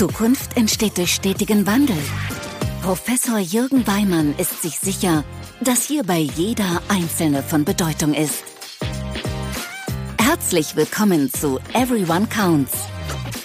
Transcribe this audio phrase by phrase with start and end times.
[0.00, 1.98] Zukunft entsteht durch stetigen Wandel.
[2.80, 5.24] Professor Jürgen Weimann ist sich sicher,
[5.60, 8.42] dass hierbei jeder Einzelne von Bedeutung ist.
[10.18, 12.72] Herzlich willkommen zu Everyone Counts,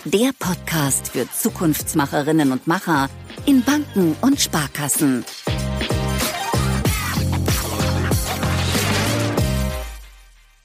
[0.05, 3.09] der Podcast für Zukunftsmacherinnen und Macher
[3.45, 5.25] in Banken und Sparkassen.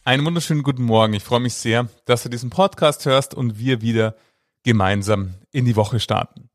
[0.04, 1.14] Einen wunderschönen guten Morgen.
[1.14, 4.14] Ich freue mich sehr, dass du diesen Podcast hörst und wir wieder
[4.62, 6.50] gemeinsam in die Woche starten.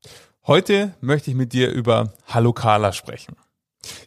[0.46, 3.36] Heute möchte ich mit dir über Hallo Carla sprechen.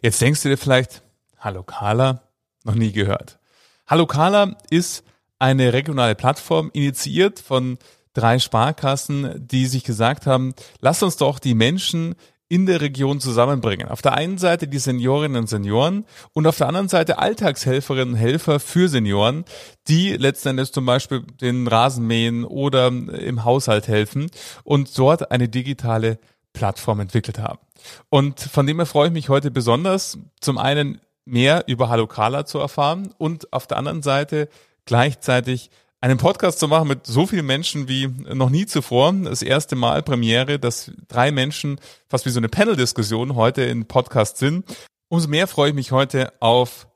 [0.02, 1.02] Jetzt denkst du dir vielleicht,
[1.38, 2.22] Hallo Carla,
[2.64, 3.38] noch nie gehört.
[3.86, 5.04] Hallo Carla ist
[5.38, 7.78] eine regionale Plattform, initiiert von
[8.12, 12.14] drei Sparkassen, die sich gesagt haben, lass uns doch die Menschen
[12.50, 13.88] in der Region zusammenbringen.
[13.88, 18.20] Auf der einen Seite die Seniorinnen und Senioren und auf der anderen Seite Alltagshelferinnen und
[18.20, 19.44] Helfer für Senioren,
[19.86, 24.32] die letzten Endes zum Beispiel den Rasen mähen oder im Haushalt helfen
[24.64, 26.18] und dort eine digitale
[26.52, 27.60] Plattform entwickelt haben.
[28.08, 32.46] Und von dem her freue ich mich heute besonders, zum einen mehr über Hallo Kala
[32.46, 34.48] zu erfahren und auf der anderen Seite
[34.86, 35.70] gleichzeitig
[36.00, 39.12] einen Podcast zu machen mit so vielen Menschen wie noch nie zuvor.
[39.12, 44.38] Das erste Mal Premiere, dass drei Menschen fast wie so eine Panel-Diskussion heute in Podcast
[44.38, 44.64] sind.
[45.08, 46.88] Umso mehr freue ich mich heute auf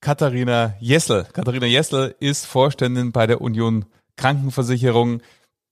[0.00, 1.24] Katharina Jessel.
[1.32, 3.84] Katharina Jessel ist Vorständin bei der Union
[4.16, 5.22] Krankenversicherung.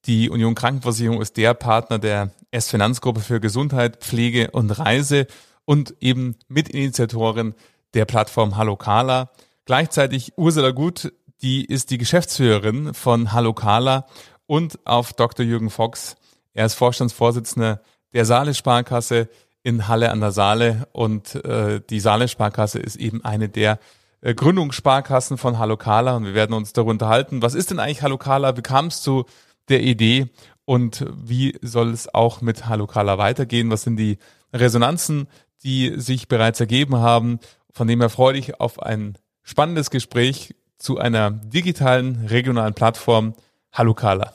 [0.04, 5.26] Die Union Krankenversicherung ist der Partner der S-Finanzgruppe für Gesundheit, Pflege und Reise
[5.64, 7.54] und eben Mitinitiatorin
[7.94, 9.30] der Plattform Hallo Kala.
[9.64, 14.06] Gleichzeitig Ursula Gut die ist die Geschäftsführerin von Hallo Carla
[14.46, 15.44] und auf Dr.
[15.44, 16.16] Jürgen Fox.
[16.54, 19.28] Er ist Vorstandsvorsitzender der Saale Sparkasse
[19.62, 23.78] in Halle an der Saale und äh, die Saale Sparkasse ist eben eine der
[24.20, 27.42] äh, Gründungssparkassen von Hallo Carla und wir werden uns darüber unterhalten.
[27.42, 28.56] Was ist denn eigentlich Hallo Carla?
[28.56, 29.26] Wie kam es zu
[29.68, 30.28] der Idee
[30.64, 33.70] und wie soll es auch mit Hallo Carla weitergehen?
[33.70, 34.18] Was sind die
[34.52, 35.28] Resonanzen,
[35.62, 37.40] die sich bereits ergeben haben?
[37.70, 43.34] Von dem her freue ich auf ein spannendes Gespräch zu einer digitalen regionalen Plattform.
[43.72, 44.32] Hallo Carla.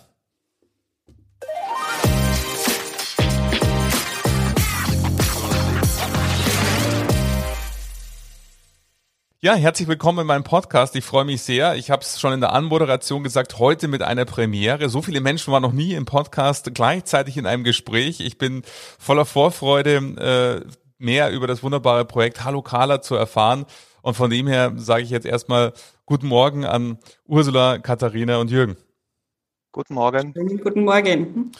[9.44, 10.96] Ja, herzlich willkommen in meinem Podcast.
[10.96, 11.76] Ich freue mich sehr.
[11.76, 14.88] Ich habe es schon in der Anmoderation gesagt, heute mit einer Premiere.
[14.88, 18.20] So viele Menschen waren noch nie im Podcast gleichzeitig in einem Gespräch.
[18.20, 18.62] Ich bin
[19.00, 19.96] voller Vorfreude,
[20.64, 20.72] äh,
[21.02, 23.66] mehr über das wunderbare Projekt Hallo Carla zu erfahren.
[24.02, 25.74] Und von dem her sage ich jetzt erstmal
[26.06, 26.98] guten Morgen an
[27.28, 28.78] Ursula, Katharina und Jürgen.
[29.72, 30.34] Guten Morgen.
[30.34, 31.52] Guten Morgen.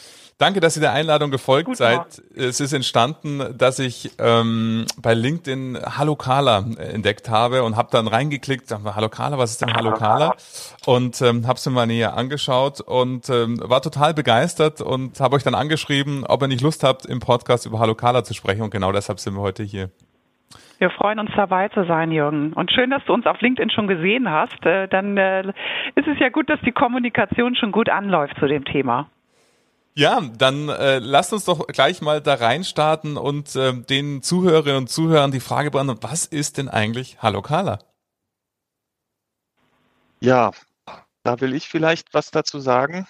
[0.42, 1.98] Danke, dass ihr der Einladung gefolgt Guten seid.
[1.98, 2.48] Morgen.
[2.48, 8.08] Es ist entstanden, dass ich ähm, bei LinkedIn Hallo Carla entdeckt habe und habe dann
[8.08, 10.34] reingeklickt, dachte, Hallo Carla, was ist denn Hallo Carla?
[10.84, 15.36] Und ähm, habe es mir mal näher angeschaut und ähm, war total begeistert und habe
[15.36, 18.62] euch dann angeschrieben, ob ihr nicht Lust habt, im Podcast über Hallo Carla zu sprechen.
[18.62, 19.90] Und genau deshalb sind wir heute hier.
[20.78, 22.52] Wir freuen uns dabei zu sein, Jürgen.
[22.54, 24.66] Und schön, dass du uns auf LinkedIn schon gesehen hast.
[24.66, 25.42] Äh, dann äh,
[25.94, 29.06] ist es ja gut, dass die Kommunikation schon gut anläuft zu dem Thema.
[29.94, 34.88] Ja, dann äh, lasst uns doch gleich mal da reinstarten und äh, den Zuhörerinnen und
[34.88, 37.78] Zuhörern die Frage beantworten, was ist denn eigentlich Hallo Carla?
[40.20, 40.52] Ja,
[41.24, 43.06] da will ich vielleicht was dazu sagen.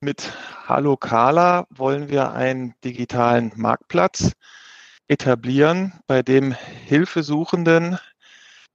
[0.00, 0.32] Mit
[0.66, 4.32] Hallo Carla wollen wir einen digitalen Marktplatz
[5.08, 7.98] etablieren, bei dem Hilfesuchenden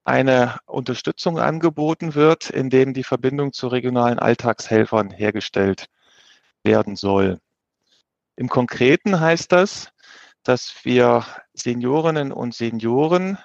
[0.03, 5.87] eine Unterstützung angeboten wird, in dem die Verbindung zu regionalen Alltagshelfern hergestellt
[6.63, 7.39] werden soll.
[8.35, 9.91] Im Konkreten heißt das,
[10.43, 13.37] dass wir Seniorinnen und Senioren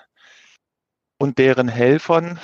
[1.19, 2.39] und deren Helfern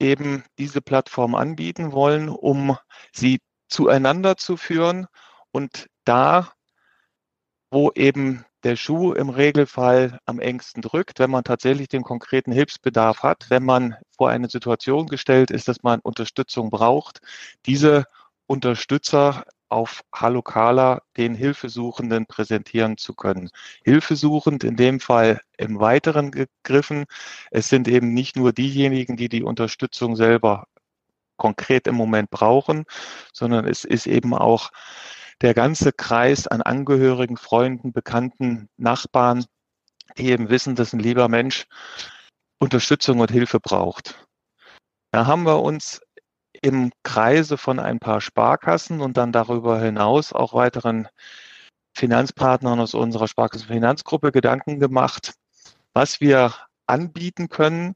[0.00, 2.76] eben diese Plattform anbieten wollen, um
[3.12, 5.06] sie zueinander zu führen
[5.50, 6.52] und da,
[7.70, 13.22] wo eben der Schuh im Regelfall am engsten drückt, wenn man tatsächlich den konkreten Hilfsbedarf
[13.22, 17.20] hat, wenn man vor eine Situation gestellt ist, dass man Unterstützung braucht,
[17.66, 18.06] diese
[18.46, 23.50] Unterstützer auf Halokala den Hilfesuchenden präsentieren zu können.
[23.84, 27.04] Hilfesuchend in dem Fall im weiteren gegriffen.
[27.50, 30.66] Es sind eben nicht nur diejenigen, die die Unterstützung selber
[31.36, 32.84] konkret im Moment brauchen,
[33.32, 34.70] sondern es ist eben auch
[35.40, 39.44] der ganze Kreis an Angehörigen, Freunden, Bekannten, Nachbarn,
[40.16, 41.66] die eben wissen, dass ein lieber Mensch
[42.58, 44.26] Unterstützung und Hilfe braucht.
[45.12, 46.00] Da haben wir uns
[46.62, 51.08] im Kreise von ein paar Sparkassen und dann darüber hinaus auch weiteren
[51.94, 55.34] Finanzpartnern aus unserer Sparkassenfinanzgruppe Gedanken gemacht,
[55.92, 56.54] was wir
[56.86, 57.94] anbieten können,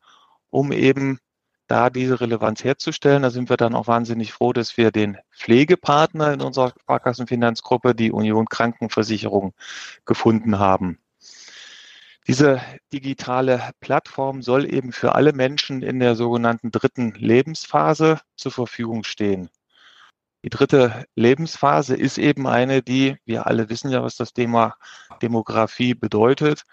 [0.50, 1.18] um eben
[1.66, 3.22] da diese Relevanz herzustellen.
[3.22, 8.12] Da sind wir dann auch wahnsinnig froh, dass wir den Pflegepartner in unserer Sparkassenfinanzgruppe, die
[8.12, 9.54] Union Krankenversicherung,
[10.04, 10.98] gefunden haben.
[12.28, 19.02] Diese digitale Plattform soll eben für alle Menschen in der sogenannten dritten Lebensphase zur Verfügung
[19.02, 19.50] stehen.
[20.44, 24.76] Die dritte Lebensphase ist eben eine, die, wir alle wissen ja, was das Thema
[25.20, 26.64] Demografie bedeutet,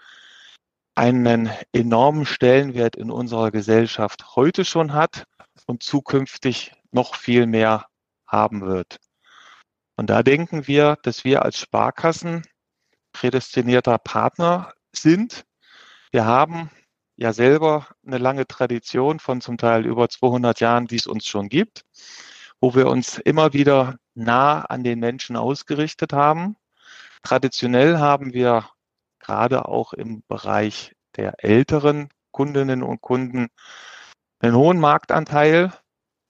[0.94, 5.24] einen enormen Stellenwert in unserer Gesellschaft heute schon hat
[5.66, 7.86] und zukünftig noch viel mehr
[8.26, 8.98] haben wird.
[9.96, 12.42] Und da denken wir, dass wir als Sparkassen
[13.12, 15.44] prädestinierter Partner sind.
[16.10, 16.70] Wir haben
[17.16, 21.48] ja selber eine lange Tradition von zum Teil über 200 Jahren, die es uns schon
[21.48, 21.84] gibt
[22.60, 26.56] wo wir uns immer wieder nah an den Menschen ausgerichtet haben.
[27.22, 28.68] Traditionell haben wir
[29.18, 33.48] gerade auch im Bereich der älteren Kundinnen und Kunden
[34.40, 35.72] einen hohen Marktanteil.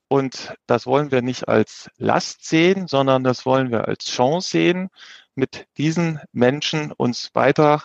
[0.09, 4.89] Und das wollen wir nicht als Last sehen, sondern das wollen wir als Chance sehen,
[5.37, 7.85] mit diesen Menschen uns weiter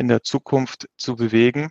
[0.00, 1.68] in der Zukunft zu bewegen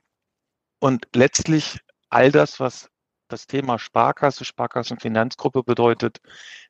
[0.80, 1.80] und letztlich
[2.12, 2.88] all das, was
[3.28, 6.20] das Thema Sparkasse, Sparkassenfinanzgruppe bedeutet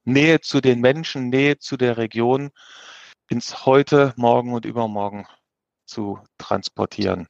[0.05, 2.51] Nähe zu den Menschen, Nähe zu der Region
[3.29, 5.27] ins Heute, Morgen und Übermorgen
[5.85, 7.27] zu transportieren.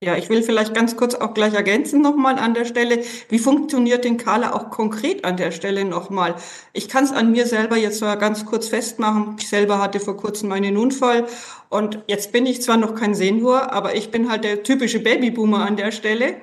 [0.00, 3.02] Ja, ich will vielleicht ganz kurz auch gleich ergänzen nochmal an der Stelle.
[3.30, 6.36] Wie funktioniert den Kala auch konkret an der Stelle nochmal?
[6.72, 9.34] Ich kann es an mir selber jetzt mal ganz kurz festmachen.
[9.40, 11.26] Ich selber hatte vor kurzem einen Unfall
[11.68, 15.66] und jetzt bin ich zwar noch kein Senior, aber ich bin halt der typische Babyboomer
[15.66, 16.36] an der Stelle.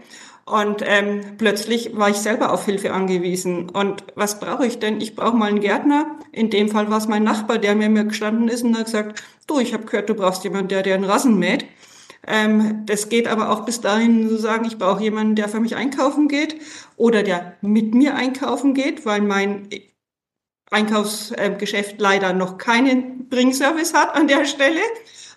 [0.45, 3.69] Und ähm, plötzlich war ich selber auf Hilfe angewiesen.
[3.69, 4.99] Und was brauche ich denn?
[4.99, 6.07] Ich brauche mal einen Gärtner.
[6.33, 9.23] In dem Fall war es mein Nachbar, der mir, mir gestanden ist und hat gesagt,
[9.47, 11.65] du, ich habe gehört, du brauchst jemanden, der dir einen Rasen mäht.
[12.27, 15.75] Ähm, das geht aber auch bis dahin zu sagen, ich brauche jemanden, der für mich
[15.75, 16.55] einkaufen geht
[16.97, 19.69] oder der mit mir einkaufen geht, weil mein
[20.71, 24.79] Einkaufsgeschäft leider noch keinen Bringservice hat an der Stelle.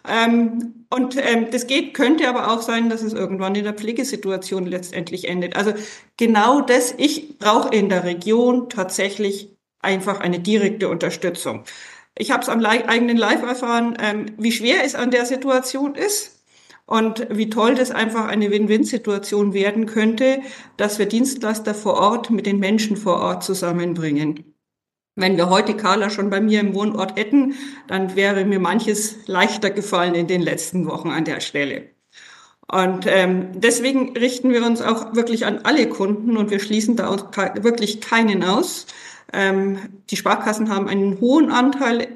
[0.09, 4.65] Ähm, und ähm, das geht, könnte aber auch sein, dass es irgendwann in der Pflegesituation
[4.65, 5.57] letztendlich endet.
[5.57, 5.75] Also
[6.17, 11.65] genau das, ich brauche in der Region tatsächlich einfach eine direkte Unterstützung.
[12.17, 16.38] Ich habe es am eigenen Live erfahren, ähm, wie schwer es an der Situation ist
[16.89, 20.41] und wie toll das einfach eine Win-Win-Situation werden könnte,
[20.79, 24.55] dass wir Dienstleister vor Ort mit den Menschen vor Ort zusammenbringen.
[25.15, 27.55] Wenn wir heute Carla schon bei mir im Wohnort hätten,
[27.89, 31.91] dann wäre mir manches leichter gefallen in den letzten Wochen an der Stelle.
[32.73, 37.09] Und ähm, deswegen richten wir uns auch wirklich an alle Kunden und wir schließen da
[37.09, 37.25] uns
[37.63, 38.87] wirklich keinen aus.
[39.35, 42.09] Ähm, die Sparkassen haben einen hohen Anteil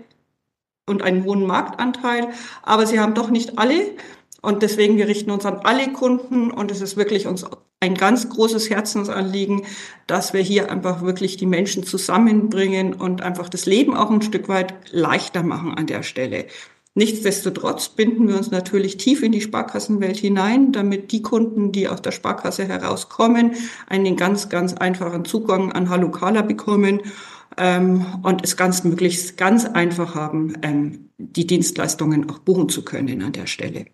[0.86, 2.28] und einen hohen Marktanteil,
[2.62, 3.94] aber sie haben doch nicht alle.
[4.42, 7.46] Und deswegen, wir richten uns an alle Kunden und es ist wirklich uns
[7.80, 9.62] ein ganz großes Herzensanliegen,
[10.06, 14.48] dass wir hier einfach wirklich die Menschen zusammenbringen und einfach das Leben auch ein Stück
[14.48, 16.46] weit leichter machen an der Stelle.
[16.94, 22.02] Nichtsdestotrotz binden wir uns natürlich tief in die Sparkassenwelt hinein, damit die Kunden, die aus
[22.02, 23.52] der Sparkasse herauskommen,
[23.88, 27.00] einen ganz, ganz einfachen Zugang an Halukala bekommen
[27.56, 33.22] ähm, und es ganz möglichst ganz einfach haben, ähm, die Dienstleistungen auch buchen zu können
[33.22, 33.86] an der Stelle.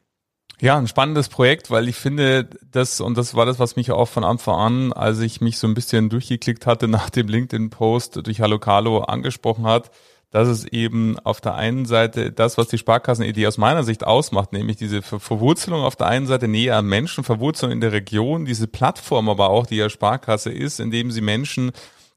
[0.60, 4.08] Ja, ein spannendes Projekt, weil ich finde, das, und das war das, was mich auch
[4.08, 8.40] von Anfang an, als ich mich so ein bisschen durchgeklickt hatte nach dem LinkedIn-Post durch
[8.40, 9.92] Hallo Carlo angesprochen hat,
[10.30, 14.52] dass es eben auf der einen Seite das, was die Sparkassenidee aus meiner Sicht ausmacht,
[14.52, 18.44] nämlich diese Ver Verwurzelung auf der einen Seite näher an Menschen, Verwurzelung in der Region,
[18.44, 21.70] diese Plattform aber auch, die ja Sparkasse ist, indem sie Menschen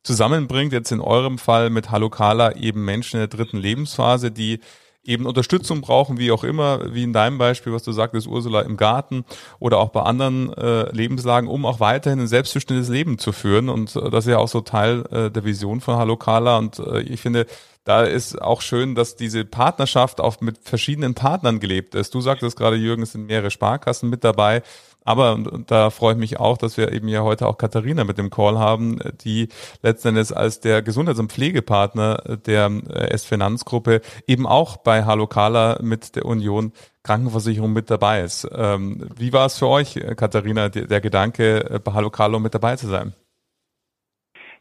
[0.04, 4.60] zusammenbringt, jetzt in eurem Fall mit Hallo Carla eben Menschen in der dritten Lebensphase, die
[5.04, 8.78] eben Unterstützung brauchen, wie auch immer, wie in deinem Beispiel, was du sagtest, Ursula, im
[8.78, 9.26] Garten
[9.60, 13.70] oder auch bei anderen äh, Lebenslagen, um auch weiterhin ein selbstbestimmtes Leben zu führen.
[13.70, 16.58] Und äh, das ist ja auch so Teil äh, der Vision von Hallo Carla.
[16.58, 17.48] Und äh, ich finde,
[17.84, 22.14] da ist auch schön, dass diese Partnerschaft auch mit verschiedenen Partnern gelebt ist.
[22.14, 24.62] Du sagtest gerade, Jürgen, es sind mehrere Sparkassen mit dabei.
[25.04, 28.20] Aber, und, da freue ich mich auch, dass wir eben ja heute auch Katharina mit
[28.20, 29.50] dem Call haben, die
[29.82, 35.80] letzten Endes als der Gesundheits- und Pflegepartner der äh, S-Finanzgruppe eben auch bei Hallo Kala
[35.82, 36.72] mit der Union
[37.04, 38.48] Krankenversicherung mit dabei ist.
[38.56, 42.76] Ähm, wie war es für euch, Katharina, der, der Gedanke, bei Hallo Carlo mit dabei
[42.76, 43.16] zu sein?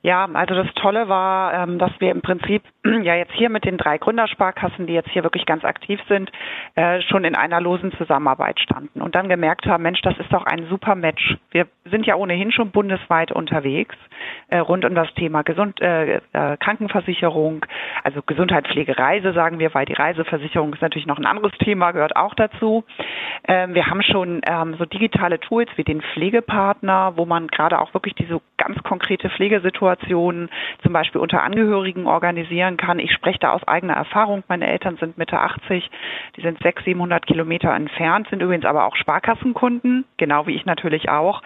[0.03, 3.77] Ja, also das Tolle war, ähm, dass wir im Prinzip ja jetzt hier mit den
[3.77, 6.31] drei Gründersparkassen, die jetzt hier wirklich ganz aktiv sind,
[6.75, 10.45] äh, schon in einer losen Zusammenarbeit standen und dann gemerkt haben, Mensch, das ist doch
[10.45, 11.37] ein super Match.
[11.51, 13.97] Wir sind ja ohnehin schon bundesweit unterwegs
[14.49, 17.67] äh, rund um das Thema Gesund, äh, Krankenversicherung,
[18.05, 21.93] also Gesundheit, Pflege, Reise sagen wir, weil die Reiseversicherung ist natürlich noch ein anderes Thema,
[21.93, 22.85] gehört auch dazu.
[23.47, 27.95] Ähm, wir haben schon ähm, so digitale Tools wie den Pflegepartner, wo man gerade auch
[27.95, 29.71] wirklich diese ganz konkrete Pflegesituation
[30.11, 30.51] Situationen
[30.83, 32.99] zum Beispiel unter Angehörigen organisieren kann.
[32.99, 34.43] Ich spreche da aus eigener Erfahrung.
[34.49, 35.91] Meine Eltern sind Mitte 80,
[36.37, 41.09] die sind 600, 700 Kilometer entfernt, sind übrigens aber auch Sparkassenkunden, genau wie ich natürlich
[41.09, 41.43] auch.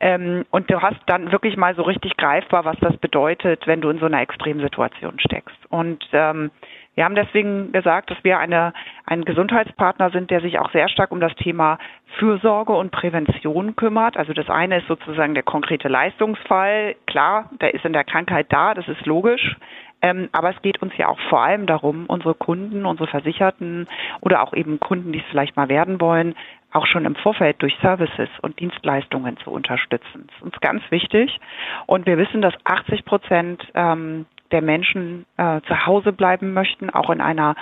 [0.00, 3.90] Ähm, und du hast dann wirklich mal so richtig greifbar, was das bedeutet, wenn du
[3.90, 5.58] in so einer Extremsituation steckst.
[5.70, 6.50] Und ähm,
[6.98, 8.72] wir haben deswegen gesagt, dass wir eine,
[9.06, 11.78] ein Gesundheitspartner sind, der sich auch sehr stark um das Thema
[12.18, 14.16] Fürsorge und Prävention kümmert.
[14.16, 16.96] Also das eine ist sozusagen der konkrete Leistungsfall.
[17.06, 19.54] Klar, der ist in der Krankheit da, das ist logisch.
[20.00, 23.88] Ähm, aber es geht uns ja auch vor allem darum, unsere Kunden, unsere Versicherten
[24.20, 26.34] oder auch eben Kunden, die es vielleicht mal werden wollen,
[26.72, 30.26] auch schon im Vorfeld durch Services und Dienstleistungen zu unterstützen.
[30.26, 31.40] Das ist uns ganz wichtig.
[31.86, 37.10] Und wir wissen, dass 80 Prozent ähm, der Menschen äh, zu Hause bleiben möchten, auch
[37.10, 37.54] in einer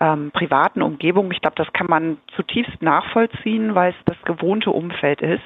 [0.00, 1.30] ähm, privaten Umgebung.
[1.30, 5.44] Ich glaube, das kann man zutiefst nachvollziehen, weil es das gewohnte Umfeld ist.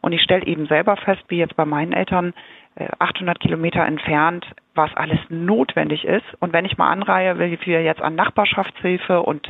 [0.00, 2.34] Und ich stelle eben selber fest, wie jetzt bei meinen Eltern,
[2.76, 4.46] äh, 800 Kilometer entfernt,
[4.78, 6.24] was alles notwendig ist.
[6.40, 9.46] Und wenn ich mal anreihe, wie viel jetzt an Nachbarschaftshilfe und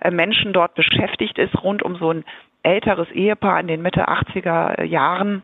[0.00, 2.24] äh, Menschen dort beschäftigt ist, rund um so ein
[2.62, 5.42] älteres Ehepaar in den Mitte 80er Jahren,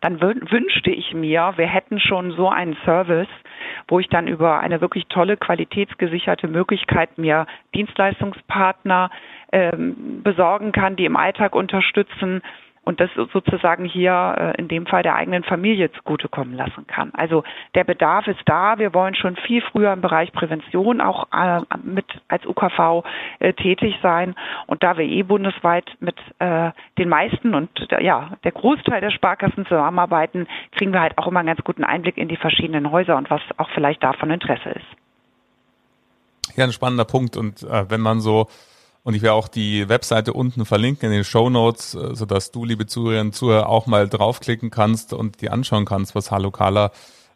[0.00, 3.28] dann wünschte ich mir, wir hätten schon so einen Service,
[3.88, 9.10] wo ich dann über eine wirklich tolle, qualitätsgesicherte Möglichkeit mir Dienstleistungspartner
[9.52, 12.42] ähm, besorgen kann, die im Alltag unterstützen
[12.86, 17.10] und das sozusagen hier äh, in dem Fall der eigenen Familie zugutekommen lassen kann.
[17.14, 17.42] Also
[17.74, 18.78] der Bedarf ist da.
[18.78, 23.04] Wir wollen schon viel früher im Bereich Prävention auch äh, mit als UKV
[23.40, 24.36] äh, tätig sein.
[24.68, 30.46] Und da wir eh bundesweit mit den meisten und ja der Großteil der Sparkassen zusammenarbeiten,
[30.72, 33.40] kriegen wir halt auch immer einen ganz guten Einblick in die verschiedenen Häuser und was
[33.56, 34.86] auch vielleicht davon Interesse ist.
[36.56, 37.36] Ja, ein spannender Punkt.
[37.36, 38.46] Und äh, wenn man so
[39.06, 42.64] und ich werde auch die Webseite unten verlinken in den Show Notes, äh, sodass du,
[42.64, 46.90] liebe Zuhörerinnen und Zuhörer, auch mal draufklicken kannst und dir anschauen kannst, was Hallo Kala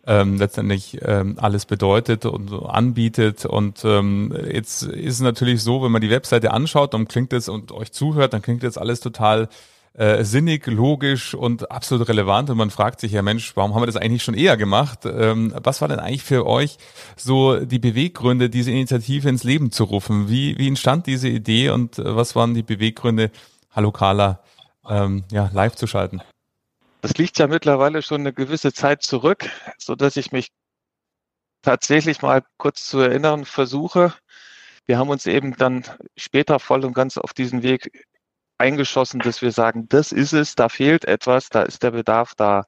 [0.05, 3.47] ähm, letztendlich ähm, alles bedeutet und anbietet.
[3.47, 7.49] Und ähm, jetzt ist es natürlich so, wenn man die Webseite anschaut, dann klingt es
[7.49, 9.49] und euch zuhört, dann klingt jetzt alles total
[9.95, 12.49] äh, sinnig, logisch und absolut relevant.
[12.51, 15.01] Und man fragt sich ja, Mensch, warum haben wir das eigentlich schon eher gemacht?
[15.05, 16.79] Ähm, was war denn eigentlich für euch
[17.17, 20.29] so die Beweggründe, diese Initiative ins Leben zu rufen?
[20.29, 23.31] Wie, wie entstand diese Idee und äh, was waren die Beweggründe,
[23.71, 24.43] Hallo Carla
[24.89, 26.21] ähm, ja, live zu schalten?
[27.03, 30.49] Das liegt ja mittlerweile schon eine gewisse Zeit zurück, so dass ich mich
[31.63, 34.13] tatsächlich mal kurz zu erinnern versuche.
[34.87, 35.85] Wir haben uns eben dann
[36.17, 38.07] später voll und ganz auf diesen Weg
[38.61, 42.65] eingeschossen, dass wir sagen, das ist es, da fehlt etwas, da ist der Bedarf da.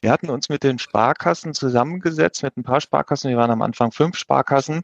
[0.00, 3.92] Wir hatten uns mit den Sparkassen zusammengesetzt, mit ein paar Sparkassen, wir waren am Anfang
[3.92, 4.82] fünf Sparkassen,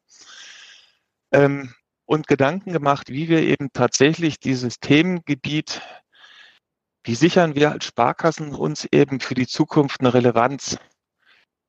[1.33, 1.75] ähm,
[2.07, 5.83] und Gedanken gemacht, wie wir eben tatsächlich dieses Themengebiet,
[7.05, 10.79] wie sichern wir als Sparkassen uns eben für die Zukunft eine Relevanz?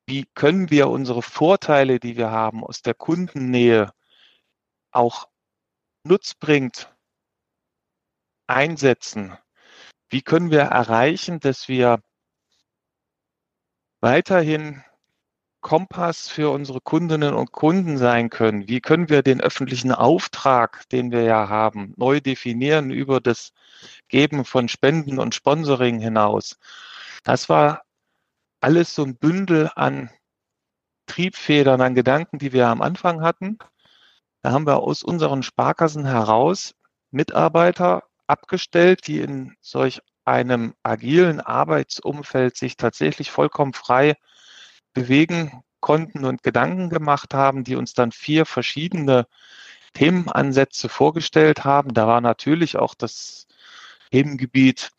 [0.07, 3.91] Wie können wir unsere Vorteile, die wir haben aus der Kundennähe,
[4.91, 5.27] auch
[6.03, 6.89] nutzbringend
[8.49, 9.37] einsetzen?
[10.09, 12.01] Wie können wir erreichen, dass wir
[14.01, 14.83] weiterhin
[15.61, 18.67] Kompass für unsere Kundinnen und Kunden sein können?
[18.67, 23.51] Wie können wir den öffentlichen Auftrag, den wir ja haben, neu definieren über das
[24.07, 26.57] Geben von Spenden und Sponsoring hinaus?
[27.23, 27.83] Das war
[28.61, 30.09] alles so ein Bündel an
[31.07, 33.57] Triebfedern, an Gedanken, die wir am Anfang hatten.
[34.41, 36.73] Da haben wir aus unseren Sparkassen heraus
[37.11, 44.15] Mitarbeiter abgestellt, die in solch einem agilen Arbeitsumfeld sich tatsächlich vollkommen frei
[44.93, 49.27] bewegen konnten und Gedanken gemacht haben, die uns dann vier verschiedene
[49.93, 51.93] Themenansätze vorgestellt haben.
[51.93, 53.47] Da war natürlich auch das
[54.11, 54.91] Themengebiet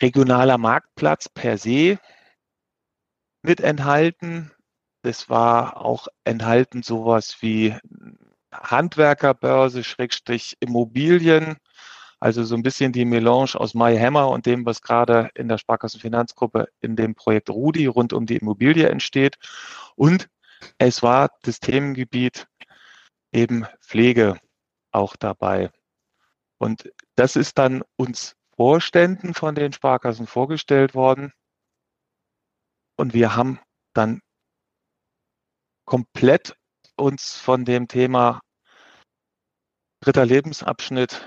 [0.00, 1.98] regionaler Marktplatz per se
[3.42, 4.50] mit enthalten.
[5.02, 7.76] Es war auch enthalten sowas wie
[8.52, 11.56] Handwerkerbörse, Schrägstrich Immobilien,
[12.20, 16.68] also so ein bisschen die Melange aus MyHammer und dem, was gerade in der Sparkassenfinanzgruppe
[16.80, 19.38] in dem Projekt Rudi rund um die Immobilie entsteht.
[19.96, 20.28] Und
[20.78, 22.46] es war das Themengebiet
[23.32, 24.38] eben Pflege
[24.92, 25.70] auch dabei.
[26.58, 31.32] Und das ist dann uns Vorständen von den Sparkassen vorgestellt worden.
[32.96, 33.58] Und wir haben
[33.94, 34.20] dann
[35.84, 36.54] komplett
[36.96, 38.40] uns von dem Thema
[40.00, 41.22] dritter Lebensabschnitt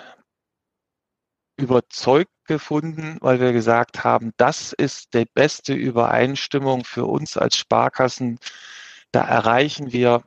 [1.57, 8.39] überzeugt gefunden, weil wir gesagt haben, das ist die beste Übereinstimmung für uns als Sparkassen.
[9.11, 10.23] Da erreichen wir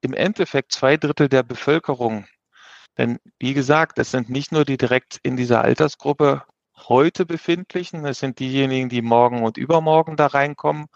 [0.00, 2.26] im Endeffekt zwei Drittel der Bevölkerung.
[2.96, 6.44] Denn wie gesagt, es sind nicht nur die direkt in dieser Altersgruppe
[6.76, 10.86] heute befindlichen, es sind diejenigen, die morgen und übermorgen da reinkommen.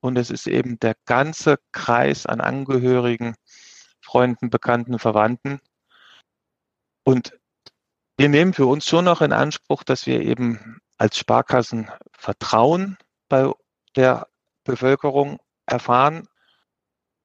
[0.00, 3.34] Und es ist eben der ganze Kreis an Angehörigen,
[4.00, 5.60] Freunden, Bekannten, Verwandten.
[7.04, 7.38] Und
[8.16, 13.52] wir nehmen für uns schon noch in Anspruch, dass wir eben als Sparkassen Vertrauen bei
[13.96, 14.28] der
[14.64, 16.28] Bevölkerung erfahren.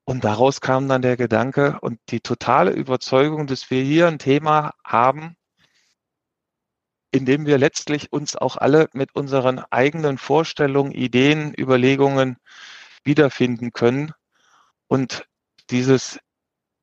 [0.06, 4.74] Und daraus kam dann der Gedanke und die totale Überzeugung, dass wir hier ein Thema
[4.84, 5.36] haben,
[7.14, 12.38] in dem wir letztlich uns auch alle mit unseren eigenen Vorstellungen, Ideen, Überlegungen
[13.04, 14.14] wiederfinden können.
[14.88, 15.26] Und
[15.70, 16.20] dieses,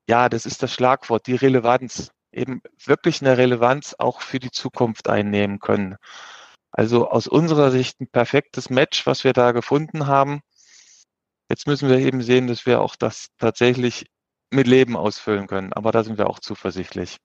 [0.07, 5.09] ja, das ist das Schlagwort, die Relevanz eben wirklich eine Relevanz auch für die Zukunft
[5.09, 5.97] einnehmen können.
[6.71, 10.39] Also aus unserer Sicht ein perfektes Match, was wir da gefunden haben.
[11.49, 14.05] Jetzt müssen wir eben sehen, dass wir auch das tatsächlich
[14.49, 15.73] mit Leben ausfüllen können.
[15.73, 17.17] Aber da sind wir auch zuversichtlich.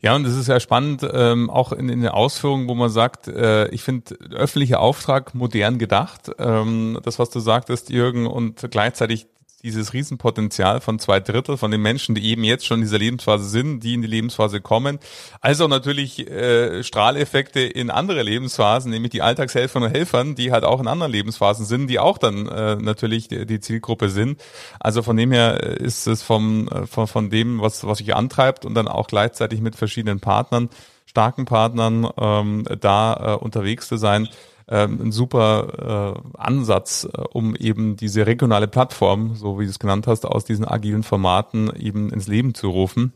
[0.00, 3.28] Ja, und es ist ja spannend, ähm, auch in, in den Ausführungen, wo man sagt,
[3.28, 6.30] äh, ich finde öffentlicher Auftrag modern gedacht.
[6.38, 9.26] Ähm, das, was du sagtest, Jürgen, und gleichzeitig
[9.62, 13.44] dieses Riesenpotenzial von zwei Drittel von den Menschen, die eben jetzt schon in dieser Lebensphase
[13.44, 14.98] sind, die in die Lebensphase kommen,
[15.40, 20.64] als auch natürlich äh, Strahleffekte in andere Lebensphasen, nämlich die Alltagshelferinnen und Helfern, die halt
[20.64, 24.40] auch in anderen Lebensphasen sind, die auch dann äh, natürlich die, die Zielgruppe sind.
[24.78, 28.64] Also von dem her ist es vom, äh, von, von dem, was, was sich antreibt
[28.64, 30.70] und dann auch gleichzeitig mit verschiedenen Partnern,
[31.06, 34.28] starken Partnern ähm, da äh, unterwegs zu sein,
[34.70, 39.78] ähm, ein super äh, Ansatz, äh, um eben diese regionale Plattform, so wie du es
[39.78, 43.12] genannt hast, aus diesen agilen Formaten eben ins Leben zu rufen.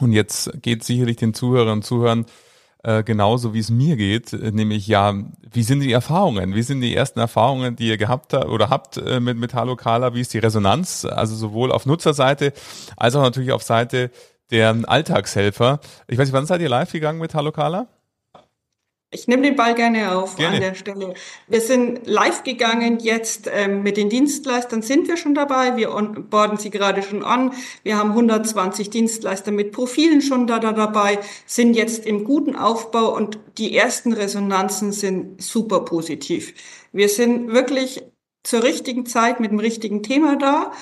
[0.00, 2.26] Und jetzt geht sicherlich den Zuhörern und Zuhörern
[2.82, 5.14] äh, genauso wie es mir geht, äh, nämlich ja,
[5.50, 6.54] wie sind die Erfahrungen?
[6.54, 10.14] Wie sind die ersten Erfahrungen, die ihr gehabt habt oder habt äh, mit, Carla?
[10.14, 11.04] Wie ist die Resonanz?
[11.04, 12.52] Also sowohl auf Nutzerseite
[12.96, 14.10] als auch natürlich auf Seite
[14.50, 15.80] der Alltagshelfer.
[16.08, 17.88] Ich weiß nicht, wann seid ihr live gegangen mit Hallo Carla?
[19.14, 20.56] Ich nehme den Ball gerne auf gerne.
[20.56, 21.14] an der Stelle.
[21.46, 25.76] Wir sind live gegangen jetzt ähm, mit den Dienstleistern, sind wir schon dabei.
[25.76, 27.52] Wir borden sie gerade schon an.
[27.84, 33.14] Wir haben 120 Dienstleister mit Profilen schon da, da dabei, sind jetzt im guten Aufbau
[33.14, 36.52] und die ersten Resonanzen sind super positiv.
[36.92, 38.02] Wir sind wirklich
[38.42, 40.72] zur richtigen Zeit mit dem richtigen Thema da.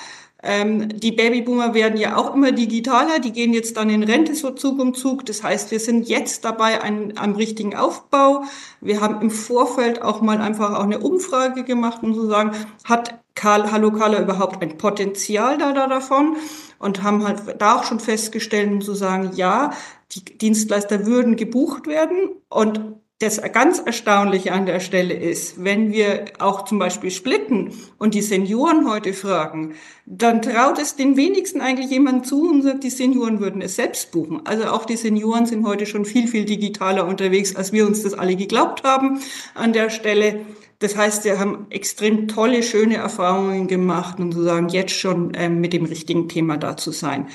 [0.43, 4.51] Ähm, die Babyboomer werden ja auch immer digitaler, die gehen jetzt dann in Rente so
[4.51, 5.25] Zug um Zug.
[5.25, 8.43] Das heißt, wir sind jetzt dabei ein, am richtigen Aufbau.
[8.81, 12.51] Wir haben im Vorfeld auch mal einfach auch eine Umfrage gemacht, um zu sagen,
[12.83, 16.35] hat Karl, Hallo Carla überhaupt ein Potenzial da, da davon?
[16.77, 19.71] Und haben halt da auch schon festgestellt, um zu sagen, ja,
[20.11, 22.81] die Dienstleister würden gebucht werden und
[23.23, 28.21] das ganz Erstaunliche an der Stelle ist, wenn wir auch zum Beispiel splitten und die
[28.21, 29.73] Senioren heute fragen,
[30.05, 34.11] dann traut es den wenigsten eigentlich jemand zu und sagt, die Senioren würden es selbst
[34.11, 34.41] buchen.
[34.45, 38.13] Also auch die Senioren sind heute schon viel, viel digitaler unterwegs, als wir uns das
[38.13, 39.19] alle geglaubt haben
[39.55, 40.41] an der Stelle.
[40.79, 45.71] Das heißt, wir haben extrem tolle, schöne Erfahrungen gemacht und sozusagen jetzt schon ähm, mit
[45.71, 47.27] dem richtigen Thema da zu sein.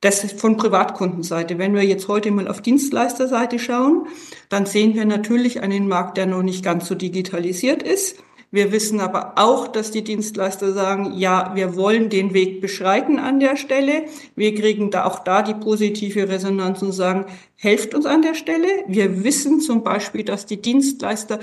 [0.00, 1.58] Das ist von Privatkundenseite.
[1.58, 4.06] Wenn wir jetzt heute mal auf Dienstleisterseite schauen,
[4.48, 8.16] dann sehen wir natürlich einen Markt, der noch nicht ganz so digitalisiert ist.
[8.52, 13.38] Wir wissen aber auch, dass die Dienstleister sagen, ja, wir wollen den Weg beschreiten an
[13.38, 14.06] der Stelle.
[14.34, 18.66] Wir kriegen da auch da die positive Resonanz und sagen, helft uns an der Stelle.
[18.88, 21.38] Wir wissen zum Beispiel, dass die Dienstleister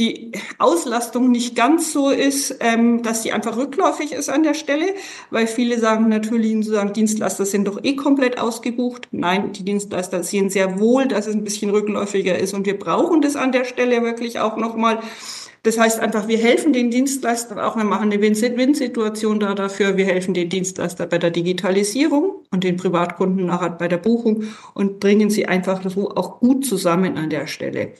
[0.00, 4.94] die Auslastung nicht ganz so ist, ähm, dass sie einfach rückläufig ist an der Stelle,
[5.30, 9.08] weil viele sagen natürlich, sagen, Dienstleister sind doch eh komplett ausgebucht.
[9.12, 13.20] Nein, die Dienstleister sehen sehr wohl, dass es ein bisschen rückläufiger ist und wir brauchen
[13.20, 15.00] das an der Stelle wirklich auch nochmal.
[15.62, 19.98] Das heißt einfach, wir helfen den Dienstleistern auch, wir machen eine Win-Win-Situation da dafür.
[19.98, 25.00] Wir helfen den Dienstleister bei der Digitalisierung und den Privatkunden nachher bei der Buchung und
[25.00, 27.92] bringen sie einfach so auch gut zusammen an der Stelle.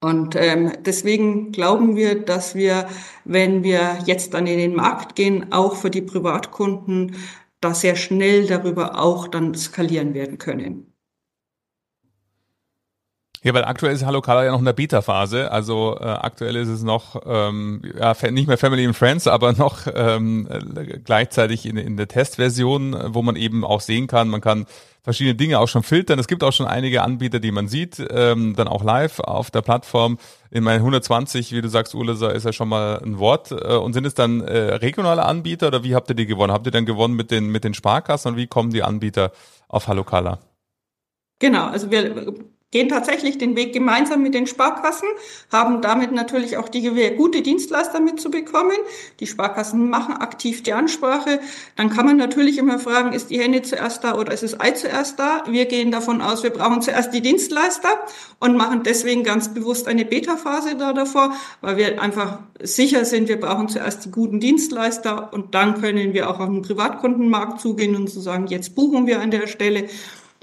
[0.00, 2.88] Und ähm, deswegen glauben wir, dass wir,
[3.24, 7.16] wenn wir jetzt dann in den Markt gehen, auch für die Privatkunden,
[7.60, 10.95] da sehr schnell darüber auch dann skalieren werden können.
[13.46, 15.52] Ja, weil aktuell ist Hallo Kala ja noch in der Beta-Phase.
[15.52, 19.86] Also äh, aktuell ist es noch ähm, ja, nicht mehr Family and Friends, aber noch
[19.94, 24.66] ähm, äh, gleichzeitig in, in der Testversion, wo man eben auch sehen kann, man kann
[25.04, 26.18] verschiedene Dinge auch schon filtern.
[26.18, 29.62] Es gibt auch schon einige Anbieter, die man sieht, ähm, dann auch live auf der
[29.62, 30.18] Plattform.
[30.50, 33.52] In meinen 120, wie du sagst, Ule, ist ja schon mal ein Wort.
[33.52, 36.52] Äh, und sind es dann äh, regionale Anbieter oder wie habt ihr die gewonnen?
[36.52, 39.30] Habt ihr dann gewonnen mit den, mit den Sparkassen und wie kommen die Anbieter
[39.68, 40.40] auf Hallo Kala?
[41.38, 42.34] Genau, also wir
[42.72, 45.08] gehen tatsächlich den Weg gemeinsam mit den Sparkassen,
[45.52, 48.76] haben damit natürlich auch die Gewähr, gute Dienstleister mitzubekommen.
[49.20, 51.40] Die Sparkassen machen aktiv die Ansprache.
[51.76, 54.72] Dann kann man natürlich immer fragen, ist die Henne zuerst da oder ist das Ei
[54.72, 55.44] zuerst da?
[55.48, 57.88] Wir gehen davon aus, wir brauchen zuerst die Dienstleister
[58.40, 63.40] und machen deswegen ganz bewusst eine Beta-Phase da davor, weil wir einfach sicher sind, wir
[63.40, 68.08] brauchen zuerst die guten Dienstleister und dann können wir auch auf den Privatkundenmarkt zugehen und
[68.08, 69.88] zu sagen, jetzt buchen wir an der Stelle.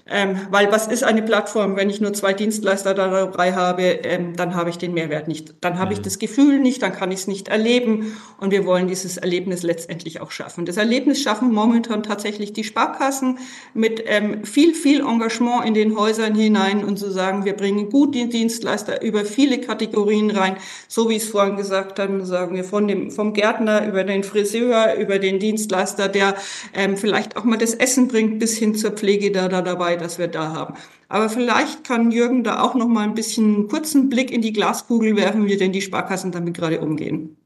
[0.05, 4.53] Ähm, weil was ist eine Plattform, wenn ich nur zwei Dienstleister dabei habe, ähm, dann
[4.53, 5.53] habe ich den Mehrwert nicht.
[5.61, 5.93] Dann habe mhm.
[5.93, 9.63] ich das Gefühl nicht, dann kann ich es nicht erleben und wir wollen dieses Erlebnis
[9.63, 10.65] letztendlich auch schaffen.
[10.65, 13.39] Das Erlebnis schaffen momentan tatsächlich die Sparkassen
[13.73, 18.13] mit ähm, viel, viel Engagement in den Häusern hinein und zu sagen, wir bringen gut
[18.13, 20.57] die Dienstleister über viele Kategorien rein,
[20.89, 24.25] so wie ich es vorhin gesagt habe, sagen wir von dem, vom Gärtner über den
[24.25, 26.35] Friseur, über den Dienstleister, der
[26.73, 30.03] ähm, vielleicht auch mal das Essen bringt, bis hin zur Pflege da, da dabei dabei,
[30.03, 30.75] das wir da haben.
[31.09, 34.53] Aber vielleicht kann Jürgen da auch noch mal ein bisschen einen kurzen Blick in die
[34.53, 37.37] Glaskugel werfen, wie denn die Sparkassen damit gerade umgehen.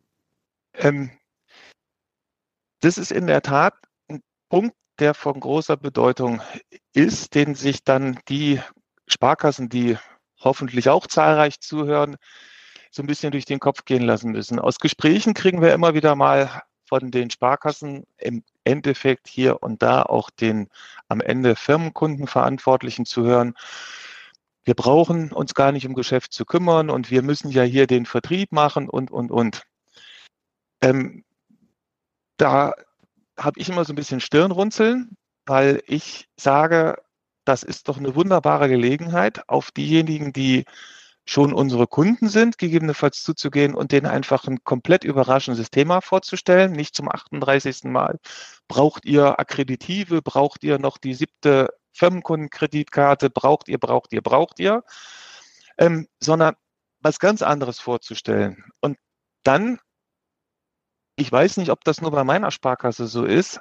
[0.76, 1.12] Ähm,
[2.82, 3.74] das ist in der Tat
[4.08, 6.42] ein Punkt, der von großer Bedeutung
[6.94, 8.60] ist, den sich dann die
[9.08, 9.98] Sparkassen, die
[10.40, 12.16] hoffentlich auch zahlreich zuhören,
[12.92, 14.60] so ein bisschen durch den Kopf gehen lassen müssen.
[14.60, 20.04] Aus Gesprächen kriegen wir immer wieder mal von den Sparkassen im Endeffekt hier und da
[20.04, 20.70] auch den
[21.08, 23.54] am Ende Firmenkundenverantwortlichen zu hören.
[24.66, 28.06] Wir brauchen uns gar nicht um Geschäft zu kümmern und wir müssen ja hier den
[28.06, 29.64] Vertrieb machen und, und, und.
[30.82, 31.24] Ähm,
[32.38, 32.74] da
[33.40, 36.98] habe ich immer so ein bisschen Stirnrunzeln, weil ich sage,
[37.46, 40.66] das ist doch eine wunderbare Gelegenheit, auf diejenigen, die
[41.30, 46.96] schon unsere Kunden sind, gegebenenfalls zuzugehen und denen einfach ein komplett überraschendes Thema vorzustellen, nicht
[46.96, 47.84] zum 38.
[47.84, 48.20] Mal.
[48.68, 50.22] Braucht ihr Akkreditive?
[50.22, 53.30] Braucht ihr noch die siebte Firmenkundenkreditkarte?
[53.30, 54.84] Braucht ihr, braucht ihr, braucht ihr?
[55.78, 56.56] Ähm, sondern
[57.02, 58.63] was ganz anderes vorzustellen.
[58.80, 58.98] Und
[59.44, 59.80] dann,
[61.18, 63.60] ich weiß nicht, ob das nur bei meiner Sparkasse so ist,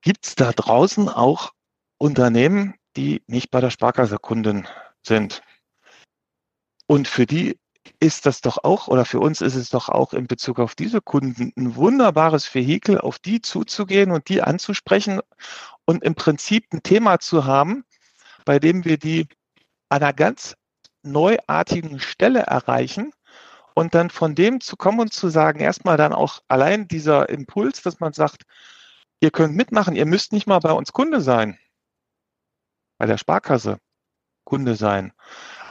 [0.00, 1.52] gibt es da draußen auch
[1.98, 4.66] Unternehmen, die nicht bei der Sparkasse Kunden
[5.02, 5.42] sind.
[6.86, 7.58] Und für die
[8.00, 11.00] ist das doch auch, oder für uns ist es doch auch in Bezug auf diese
[11.00, 15.20] Kunden ein wunderbares Vehikel, auf die zuzugehen und die anzusprechen
[15.84, 17.84] und im Prinzip ein Thema zu haben,
[18.44, 19.28] bei dem wir die
[19.88, 20.56] an einer ganz
[21.02, 23.12] neuartigen Stelle erreichen
[23.74, 27.82] und dann von dem zu kommen und zu sagen, erstmal dann auch allein dieser Impuls,
[27.82, 28.42] dass man sagt,
[29.20, 31.58] ihr könnt mitmachen, ihr müsst nicht mal bei uns Kunde sein,
[32.98, 33.78] bei der Sparkasse
[34.44, 35.12] Kunde sein.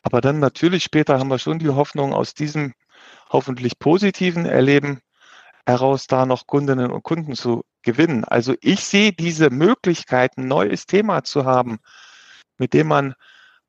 [0.06, 2.76] Aber dann natürlich später haben wir schon die Hoffnung, aus diesem
[3.32, 5.02] hoffentlich positiven Erleben
[5.66, 8.24] heraus da noch Kundinnen und Kunden zu gewinnen.
[8.24, 11.80] Also ich sehe diese Möglichkeit, ein neues Thema zu haben,
[12.60, 13.16] mit dem man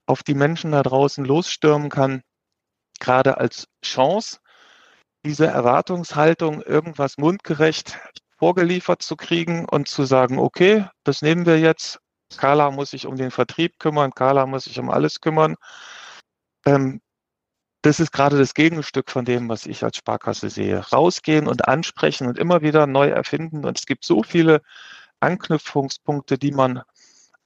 [0.05, 2.21] auf die Menschen da draußen losstürmen kann,
[3.01, 4.39] gerade als Chance,
[5.25, 7.99] diese Erwartungshaltung, irgendwas mundgerecht
[8.39, 11.99] vorgeliefert zu kriegen und zu sagen, okay, das nehmen wir jetzt.
[12.37, 15.57] Carla muss sich um den Vertrieb kümmern, Carla muss sich um alles kümmern.
[16.67, 17.01] Ähm,
[17.83, 20.79] das ist gerade das Gegenstück von dem, was ich als Sparkasse sehe.
[20.79, 23.65] Rausgehen und ansprechen und immer wieder neu erfinden.
[23.65, 24.61] Und es gibt so viele
[25.21, 26.83] Anknüpfungspunkte, die man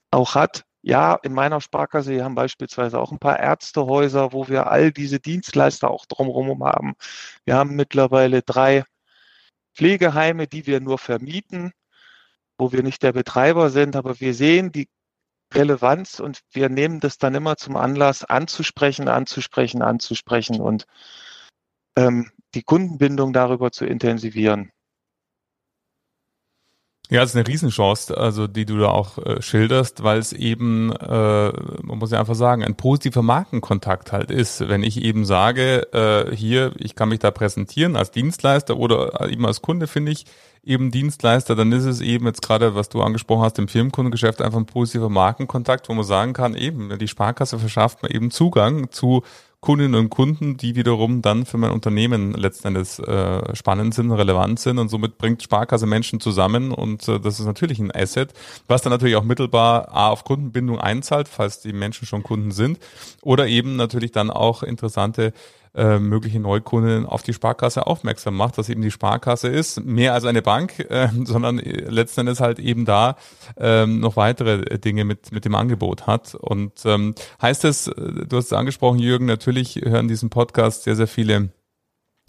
[0.09, 0.63] auch hat.
[0.81, 5.19] Ja, in meiner Sparkasse, wir haben beispielsweise auch ein paar Ärztehäuser, wo wir all diese
[5.19, 6.95] Dienstleister auch drumherum haben.
[7.45, 8.83] Wir haben mittlerweile drei
[9.75, 11.71] Pflegeheime, die wir nur vermieten,
[12.57, 14.89] wo wir nicht der Betreiber sind, aber wir sehen die
[15.53, 20.85] Relevanz und wir nehmen das dann immer zum Anlass, anzusprechen, anzusprechen, anzusprechen und
[21.97, 24.71] ähm, die Kundenbindung darüber zu intensivieren.
[27.11, 30.93] Ja, es ist eine Riesenchance, also die du da auch äh, schilderst, weil es eben,
[30.93, 31.51] äh,
[31.83, 34.69] man muss ja einfach sagen, ein positiver Markenkontakt halt ist.
[34.69, 39.45] Wenn ich eben sage, äh, hier, ich kann mich da präsentieren als Dienstleister oder eben
[39.45, 40.25] als Kunde, finde ich,
[40.63, 44.59] eben Dienstleister, dann ist es eben jetzt gerade, was du angesprochen hast, im Firmenkundengeschäft einfach
[44.59, 49.23] ein positiver Markenkontakt, wo man sagen kann, eben, die Sparkasse verschafft mir eben Zugang zu
[49.61, 54.79] Kundinnen und Kunden, die wiederum dann für mein Unternehmen letztendlich äh, spannend sind, relevant sind
[54.79, 58.33] und somit bringt Sparkasse Menschen zusammen und äh, das ist natürlich ein Asset,
[58.67, 62.79] was dann natürlich auch mittelbar A auf Kundenbindung einzahlt, falls die Menschen schon Kunden sind
[63.21, 65.31] oder eben natürlich dann auch interessante
[65.73, 70.25] äh, mögliche Neukunden auf die Sparkasse aufmerksam macht, dass eben die Sparkasse ist, mehr als
[70.25, 73.15] eine Bank, äh, sondern letzten Endes halt eben da
[73.57, 76.35] ähm, noch weitere Dinge mit, mit dem Angebot hat.
[76.35, 81.07] Und ähm, heißt es, du hast es angesprochen, Jürgen, natürlich hören diesen Podcast sehr, sehr
[81.07, 81.49] viele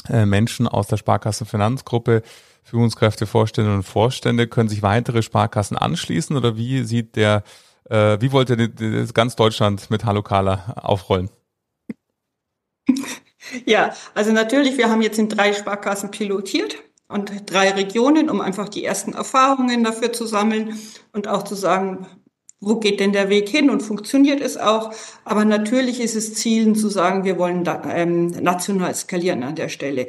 [0.09, 2.23] äh, Menschen aus der Sparkasse Finanzgruppe,
[2.63, 4.47] Führungskräfte, Vorstände und Vorstände.
[4.47, 7.43] Können sich weitere Sparkassen anschließen oder wie sieht der,
[7.91, 8.69] äh, wie wollt ihr
[9.13, 11.29] ganz Deutschland mit Hallo Kala aufrollen?
[13.65, 16.77] Ja, also natürlich, wir haben jetzt in drei Sparkassen pilotiert
[17.09, 20.79] und drei Regionen, um einfach die ersten Erfahrungen dafür zu sammeln
[21.13, 22.07] und auch zu sagen,
[22.61, 24.93] wo geht denn der Weg hin und funktioniert es auch.
[25.25, 29.69] Aber natürlich ist es Zielen zu sagen, wir wollen da, ähm, national skalieren an der
[29.69, 30.07] Stelle.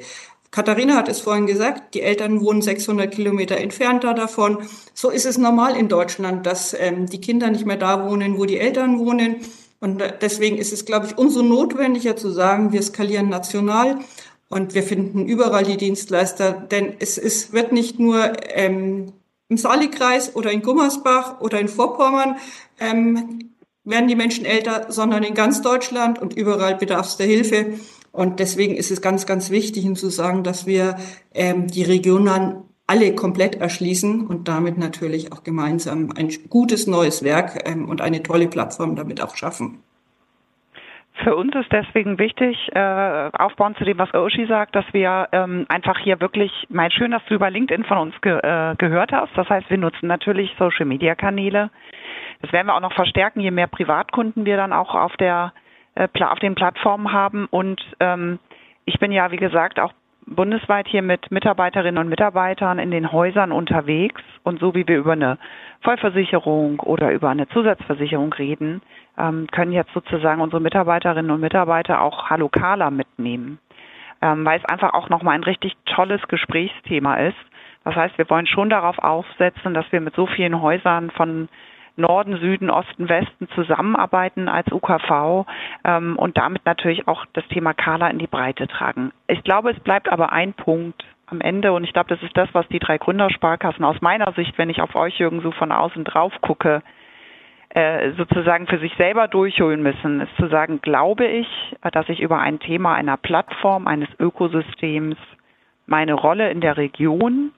[0.52, 4.60] Katharina hat es vorhin gesagt, die Eltern wohnen 600 Kilometer entfernter davon.
[4.94, 8.46] So ist es normal in Deutschland, dass ähm, die Kinder nicht mehr da wohnen, wo
[8.46, 9.38] die Eltern wohnen.
[9.84, 14.00] Und deswegen ist es, glaube ich, umso notwendiger zu sagen, wir skalieren national
[14.48, 19.12] und wir finden überall die Dienstleister, denn es ist, wird nicht nur ähm,
[19.50, 22.38] im Salikreis oder in Gummersbach oder in Vorpommern
[22.80, 23.52] ähm,
[23.84, 27.74] werden die Menschen älter, sondern in ganz Deutschland und überall bedarf es der Hilfe.
[28.14, 30.96] Und deswegen ist es ganz, ganz wichtig, zu sagen, dass wir
[31.34, 37.68] ähm, die Regionen alle komplett erschließen und damit natürlich auch gemeinsam ein gutes neues Werk
[37.68, 39.80] ähm, und eine tolle Plattform damit auch schaffen.
[41.24, 45.66] Für uns ist deswegen wichtig, äh, aufbauend zu dem, was Oshi sagt, dass wir ähm,
[45.70, 49.32] einfach hier wirklich, mein schön, dass du über LinkedIn von uns ge äh, gehört hast.
[49.36, 51.70] Das heißt, wir nutzen natürlich Social Media Kanäle.
[52.42, 55.54] Das werden wir auch noch verstärken, je mehr Privatkunden wir dann auch auf der
[55.96, 57.46] äh, auf den Plattformen haben.
[57.46, 58.40] Und ähm,
[58.86, 59.94] ich bin ja, wie gesagt, auch
[60.26, 65.14] bundesweit hier mit Mitarbeiterinnen und Mitarbeitern in den Häusern unterwegs und so wie wir über
[65.14, 65.38] eine
[65.82, 68.82] Vollversicherung oder über eine Zusatzversicherung reden,
[69.18, 73.60] ähm, können jetzt sozusagen unsere Mitarbeiterinnen und Mitarbeiter auch Halokala mitnehmen,
[74.22, 77.38] ähm, weil es einfach auch nochmal ein richtig tolles Gesprächsthema ist.
[77.84, 81.50] Das heißt, wir wollen schon darauf aufsetzen, dass wir mit so vielen Häusern von
[81.96, 85.46] Norden, Süden, Osten, Westen zusammenarbeiten als UKV
[85.84, 89.12] ähm, und damit natürlich auch das Thema Kala in die Breite tragen.
[89.28, 92.50] Ich glaube, es bleibt aber ein Punkt am Ende und ich glaube, das ist das,
[92.54, 96.34] was die drei Gründersparkassen aus meiner Sicht, wenn ich auf euch irgendwo von außen drauf
[96.42, 96.82] gucke,
[97.70, 101.48] äh, sozusagen für sich selber durchholen müssen, ist zu sagen, glaube ich,
[101.92, 105.18] dass ich über ein Thema einer Plattform, eines Ökosystems
[105.86, 107.52] meine Rolle in der Region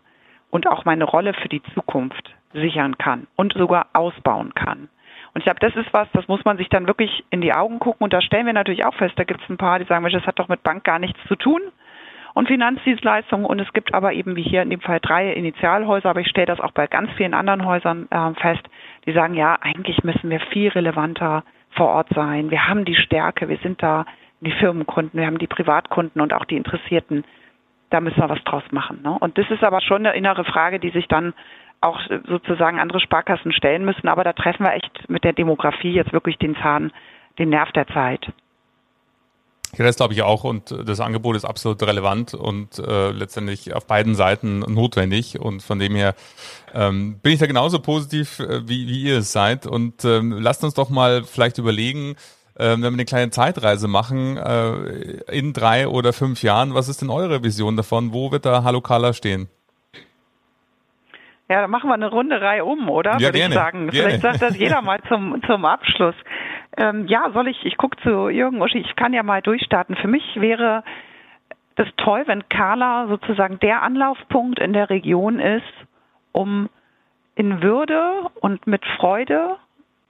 [0.51, 4.89] und auch meine Rolle für die Zukunft sichern kann und sogar ausbauen kann.
[5.33, 7.79] Und ich glaube, das ist was, das muss man sich dann wirklich in die Augen
[7.79, 8.05] gucken.
[8.05, 10.25] Und da stellen wir natürlich auch fest, da gibt es ein paar, die sagen, das
[10.25, 11.61] hat doch mit Bank gar nichts zu tun
[12.33, 13.45] und Finanzdienstleistungen.
[13.45, 16.47] Und es gibt aber eben wie hier in dem Fall drei Initialhäuser, aber ich stelle
[16.47, 18.63] das auch bei ganz vielen anderen Häusern äh, fest,
[19.05, 22.51] die sagen, ja, eigentlich müssen wir viel relevanter vor Ort sein.
[22.51, 24.05] Wir haben die Stärke, wir sind da
[24.41, 27.23] die Firmenkunden, wir haben die Privatkunden und auch die Interessierten.
[27.89, 29.01] Da müssen wir was draus machen.
[29.03, 29.17] Ne?
[29.19, 31.33] Und das ist aber schon eine innere Frage, die sich dann
[31.85, 34.07] auch sozusagen andere Sparkassen stellen müssen.
[34.07, 36.91] Aber da treffen wir echt mit der Demografie jetzt wirklich den Zahn,
[37.39, 38.31] den Nerv der Zeit.
[39.77, 43.85] Ja, das glaube ich auch und das Angebot ist absolut relevant und äh, letztendlich auf
[43.87, 46.15] beiden Seiten notwendig und von dem her
[46.73, 50.63] ähm, bin ich da genauso positiv, äh, wie, wie ihr es seid und ähm, lasst
[50.63, 52.15] uns doch mal vielleicht überlegen,
[52.57, 54.75] ähm, wenn wir eine kleine Zeitreise machen, äh,
[55.33, 58.13] in drei oder fünf Jahren, was ist denn eure Vision davon?
[58.13, 59.49] Wo wird da Hallo Kala stehen?
[61.47, 63.13] Ja, dann machen wir eine Runde Reihe um, oder?
[63.13, 63.87] Ja, Würde gerne, ich sagen.
[63.89, 63.91] Gerne.
[63.91, 66.15] Vielleicht sagt das jeder mal zum, zum Abschluss.
[66.77, 69.95] Ähm, ja, soll ich, ich gucke zu Jürgen Uschi, ich kann ja mal durchstarten.
[69.95, 70.83] Für mich wäre
[71.75, 75.63] das toll, wenn Carla sozusagen der Anlaufpunkt in der Region ist,
[76.31, 76.69] um
[77.35, 79.57] in Würde und mit Freude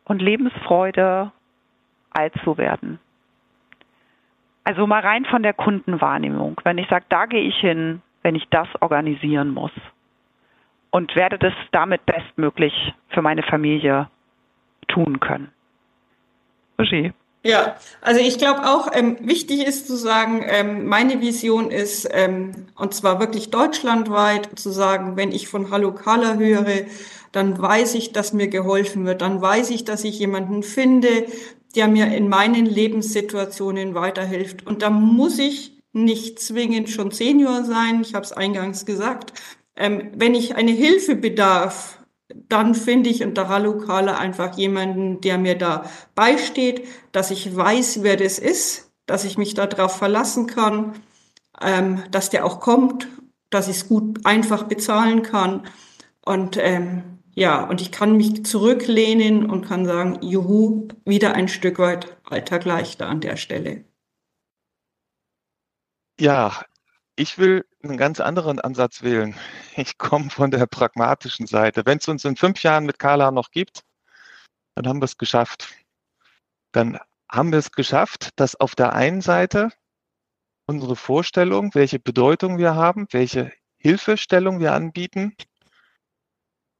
[0.06, 1.32] und Lebensfreude
[2.12, 3.00] alt zu werden.
[4.64, 6.62] Also mal rein von der Kundenwahrnehmung.
[6.64, 9.72] Wenn ich sage, da gehe ich hin, wenn ich das organisieren muss
[10.96, 12.72] und werde das damit bestmöglich
[13.10, 14.10] für meine Familie
[14.88, 15.52] tun können.
[16.78, 17.12] Uschi.
[17.44, 22.68] Ja, also ich glaube auch, ähm, wichtig ist zu sagen, ähm, meine Vision ist, ähm,
[22.78, 26.86] und zwar wirklich deutschlandweit, zu sagen, wenn ich von Hallo Kala höre,
[27.34, 31.10] dann weiß ich, dass mir geholfen wird, dann weiß ich, dass ich jemanden finde,
[31.76, 34.66] der mir in meinen Lebenssituationen weiterhilft.
[34.66, 39.34] Und da muss ich nicht zwingend schon Senior sein, ich habe es eingangs gesagt,
[39.76, 45.58] ähm, wenn ich eine Hilfe bedarf, dann finde ich unter Halokale einfach jemanden, der mir
[45.58, 50.94] da beisteht, dass ich weiß, wer das ist, dass ich mich darauf verlassen kann,
[51.62, 53.08] ähm, dass der auch kommt,
[53.50, 55.68] dass ich es gut einfach bezahlen kann.
[56.26, 61.80] Und ähm, ja, und ich kann mich zurücklehnen und kann sagen, juhu, wieder ein Stück
[61.80, 63.86] weit Alltag leichter an der Stelle.
[66.20, 66.64] Ja,
[67.16, 69.36] ich will einen ganz anderen Ansatz wählen.
[69.76, 71.84] Ich komme von der pragmatischen Seite.
[71.86, 73.84] Wenn es uns in fünf Jahren mit Carla noch gibt,
[74.76, 75.70] dann haben wir es geschafft.
[76.72, 77.00] Dann
[77.30, 79.70] haben wir es geschafft, dass auf der einen Seite
[80.68, 85.36] unsere Vorstellung, welche Bedeutung wir haben, welche Hilfestellung wir anbieten,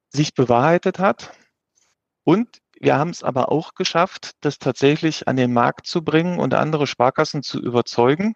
[0.10, 1.32] sich bewahrheitet hat.
[2.24, 6.54] Und wir haben es aber auch geschafft, das tatsächlich an den Markt zu bringen und
[6.54, 8.36] andere Sparkassen zu überzeugen,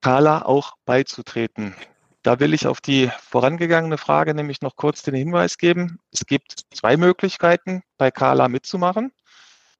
[0.00, 1.74] Carla auch beizutreten.
[2.22, 5.98] Da will ich auf die vorangegangene Frage nämlich noch kurz den Hinweis geben.
[6.12, 9.12] Es gibt zwei Möglichkeiten, bei Carla mitzumachen.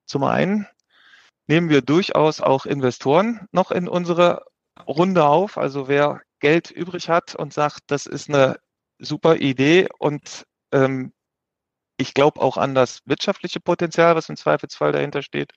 [0.07, 0.67] Zum einen
[1.47, 4.45] nehmen wir durchaus auch Investoren noch in unsere
[4.87, 5.59] Runde auf.
[5.59, 8.59] Also wer Geld übrig hat und sagt, das ist eine
[8.99, 11.13] super Idee und ähm,
[11.97, 15.53] ich glaube auch an das wirtschaftliche Potenzial, was im Zweifelsfall dahinter steht,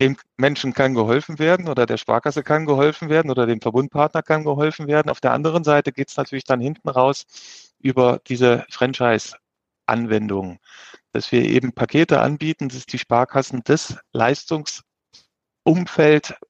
[0.00, 4.44] dem Menschen kann geholfen werden oder der Sparkasse kann geholfen werden oder dem Verbundpartner kann
[4.44, 5.08] geholfen werden.
[5.10, 7.24] Auf der anderen Seite geht es natürlich dann hinten raus
[7.78, 10.58] über diese Franchise-Anwendungen,
[11.12, 14.84] dass wir eben Pakete anbieten, dass die Sparkassen das Leistungsumfeld,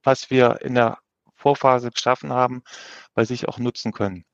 [0.03, 0.99] was wir in der
[1.35, 2.63] Vorphase geschaffen haben,
[3.13, 4.25] bei sich auch nutzen können.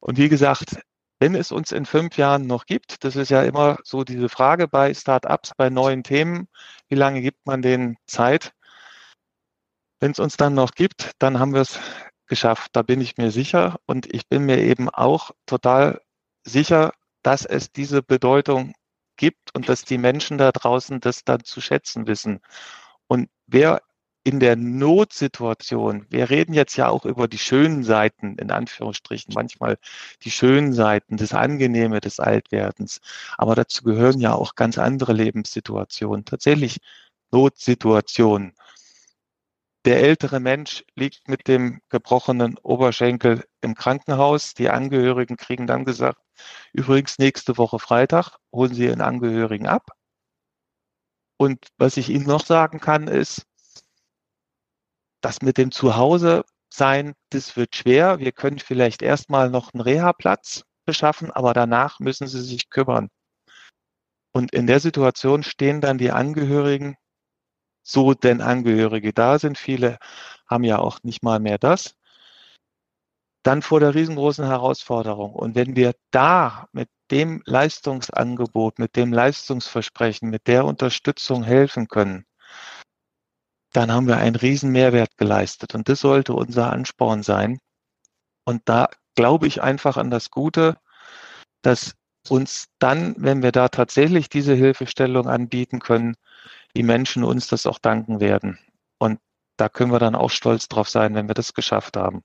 [0.00, 0.78] Und wie gesagt,
[1.18, 4.68] wenn es uns in fünf Jahren noch gibt, das ist ja immer so diese Frage
[4.68, 6.48] bei Startups, bei neuen Themen,
[6.88, 8.52] wie lange gibt man denen Zeit?
[9.98, 11.80] Wenn es uns dann noch gibt, dann haben wir es
[12.26, 12.70] geschafft.
[12.74, 13.76] Da bin ich mir sicher.
[13.86, 16.02] Und ich bin mir eben auch total
[16.44, 18.74] sicher, dass es diese Bedeutung
[19.16, 22.40] gibt und dass die Menschen da draußen das dann zu schätzen wissen.
[23.08, 23.80] Und wer
[24.26, 29.78] in der Notsituation, wir reden jetzt ja auch über die schönen Seiten, in Anführungsstrichen, manchmal
[30.24, 33.00] die schönen Seiten, das Angenehme des Altwerdens.
[33.38, 36.78] Aber dazu gehören ja auch ganz andere Lebenssituationen, tatsächlich
[37.30, 38.54] Notsituationen.
[39.84, 44.54] Der ältere Mensch liegt mit dem gebrochenen Oberschenkel im Krankenhaus.
[44.54, 46.20] Die Angehörigen kriegen dann gesagt,
[46.72, 49.92] übrigens nächste Woche Freitag holen Sie Ihren Angehörigen ab.
[51.36, 53.46] Und was ich Ihnen noch sagen kann, ist,
[55.20, 58.18] das mit dem Zuhause sein, das wird schwer.
[58.18, 63.08] Wir können vielleicht erstmal noch einen Reha-Platz beschaffen, aber danach müssen sie sich kümmern.
[64.32, 66.96] Und in der Situation stehen dann die Angehörigen,
[67.82, 69.98] so denn Angehörige da sind, viele
[70.48, 71.94] haben ja auch nicht mal mehr das,
[73.42, 75.32] dann vor der riesengroßen Herausforderung.
[75.32, 82.26] Und wenn wir da mit dem Leistungsangebot, mit dem Leistungsversprechen, mit der Unterstützung helfen können,
[83.76, 85.74] dann haben wir einen riesen Mehrwert geleistet.
[85.74, 87.58] Und das sollte unser Ansporn sein.
[88.44, 90.78] Und da glaube ich einfach an das Gute,
[91.62, 91.94] dass
[92.28, 96.16] uns dann, wenn wir da tatsächlich diese Hilfestellung anbieten können,
[96.74, 98.58] die Menschen uns das auch danken werden.
[98.98, 99.20] Und
[99.58, 102.22] da können wir dann auch stolz drauf sein, wenn wir das geschafft haben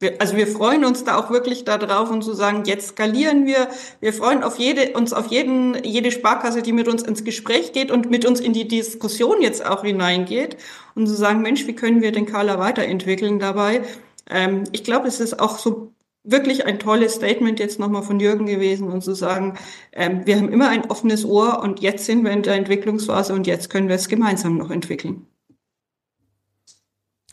[0.00, 3.68] wir, also wir freuen uns da auch wirklich darauf und zu sagen, jetzt skalieren wir.
[4.00, 7.90] Wir freuen auf jede, uns auf jeden, jede Sparkasse, die mit uns ins Gespräch geht
[7.90, 10.56] und mit uns in die Diskussion jetzt auch hineingeht
[10.94, 13.82] und zu sagen, Mensch, wie können wir den Kala weiterentwickeln dabei?
[14.28, 15.92] Ähm, ich glaube, es ist auch so
[16.24, 19.58] wirklich ein tolles Statement jetzt nochmal von Jürgen gewesen und zu sagen,
[19.92, 23.46] ähm, wir haben immer ein offenes Ohr und jetzt sind wir in der Entwicklungsphase und
[23.46, 25.26] jetzt können wir es gemeinsam noch entwickeln.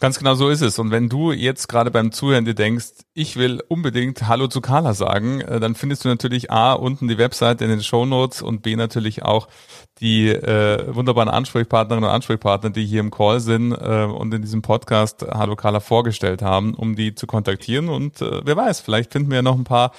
[0.02, 0.80] Ganz genau so ist es.
[0.80, 4.96] Und wenn du jetzt gerade beim Zuhören dir denkst, ich will unbedingt Hallo zu Carla
[4.96, 8.64] sagen, äh, dann findest du natürlich A, unten die Webseite in den Show Notes und
[8.64, 9.48] B, natürlich auch
[10.00, 14.64] die äh, wunderbaren Ansprechpartnerinnen und Ansprechpartner, die hier im Call sind äh, und in diesem
[14.64, 17.88] Podcast Hallo Carla vorgestellt haben, um die zu kontaktieren.
[17.88, 19.92] Und äh, wer weiß, vielleicht finden wir ja noch ein paar,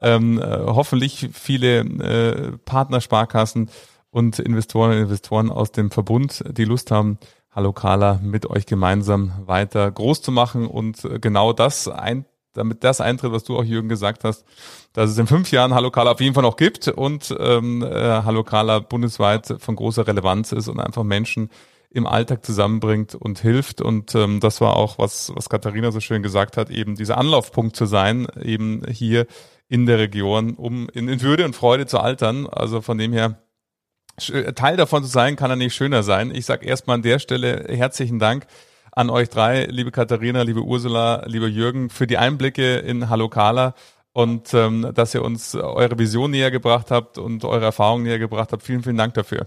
[0.00, 3.68] ähm, äh, hoffentlich viele äh, Partnersparkassen
[4.10, 7.18] und Investoren und Investoren aus dem Verbund, die Lust haben,
[7.52, 12.84] Hallo Carla, mit euch gemeinsam weiter groß zu machen und äh, genau das ein, damit
[12.84, 14.44] das eintritt, was du auch Jürgen gesagt hast,
[14.92, 18.22] dass es in fünf Jahren Hallo Carla auf jeden Fall noch gibt und ähm, äh,
[18.22, 21.50] Hallo Carla bundesweit von großer Relevanz ist und einfach Menschen
[21.90, 23.80] im Alltag zusammenbringt und hilft.
[23.80, 27.74] Und ähm, das war auch, was, was Katharina so schön gesagt hat, eben dieser Anlaufpunkt
[27.74, 29.26] zu sein, eben hier
[29.66, 32.46] in der Region, um in, in Würde und Freude zu altern.
[32.46, 33.42] Also von dem her
[34.54, 36.34] Teil davon zu sein, kann er nicht schöner sein.
[36.34, 38.46] Ich sage erstmal an der Stelle herzlichen Dank
[38.92, 43.74] an euch drei, liebe Katharina, liebe Ursula, lieber Jürgen, für die Einblicke in Hallo Kala
[44.12, 48.52] und ähm, dass ihr uns eure Vision näher gebracht habt und eure Erfahrungen näher gebracht
[48.52, 48.62] habt.
[48.62, 49.46] Vielen, vielen Dank dafür.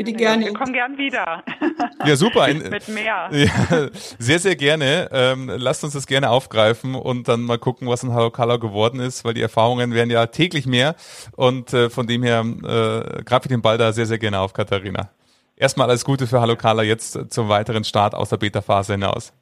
[0.00, 0.46] Bitte gerne.
[0.46, 1.44] Wir kommen gern wieder.
[2.06, 2.48] Ja, super.
[2.54, 3.28] Mit mehr.
[3.30, 5.10] Ja, sehr, sehr gerne.
[5.12, 9.00] Ähm, lasst uns das gerne aufgreifen und dann mal gucken, was in Hallo Color geworden
[9.00, 10.94] ist, weil die Erfahrungen werden ja täglich mehr.
[11.36, 14.54] Und äh, von dem her äh, greife ich den Ball da sehr, sehr gerne auf,
[14.54, 15.10] Katharina.
[15.56, 19.34] Erstmal alles Gute für Hallo Color jetzt zum weiteren Start aus der Beta-Phase hinaus.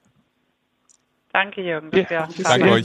[1.32, 2.84] Danke, Jürgen, dass Ja, wir danke euch.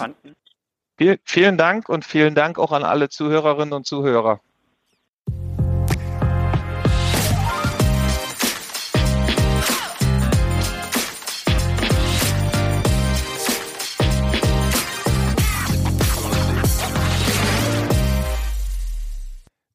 [1.23, 4.39] vielen Dank und vielen Dank auch an alle Zuhörerinnen und Zuhörer.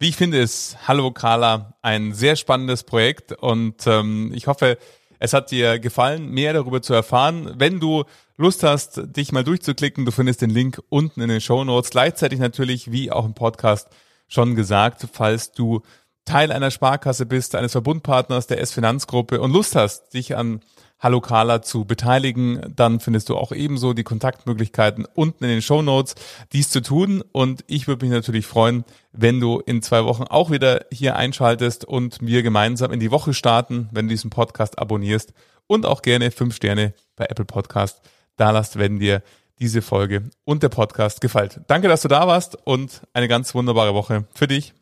[0.00, 4.78] Wie ich finde, ist Hallo Carla ein sehr spannendes Projekt und ähm, ich hoffe,
[5.18, 7.54] es hat dir gefallen, mehr darüber zu erfahren.
[7.56, 8.04] Wenn du
[8.36, 11.90] Lust hast, dich mal durchzuklicken, du findest den Link unten in den Show Notes.
[11.90, 13.88] Gleichzeitig natürlich, wie auch im Podcast
[14.28, 15.82] schon gesagt, falls du
[16.24, 20.60] Teil einer Sparkasse bist, eines Verbundpartners der S-Finanzgruppe und Lust hast, dich an
[21.00, 25.80] Hallo Carla zu beteiligen, dann findest du auch ebenso die Kontaktmöglichkeiten unten in den Show
[25.80, 26.16] Notes,
[26.52, 27.22] dies zu tun.
[27.30, 31.84] Und ich würde mich natürlich freuen, wenn du in zwei Wochen auch wieder hier einschaltest
[31.84, 35.34] und wir gemeinsam in die Woche starten, wenn du diesen Podcast abonnierst
[35.68, 38.00] und auch gerne fünf Sterne bei Apple Podcast
[38.36, 39.22] da lasst, wenn dir
[39.60, 41.60] diese Folge und der Podcast gefällt.
[41.68, 44.74] Danke, dass du da warst und eine ganz wunderbare Woche für dich.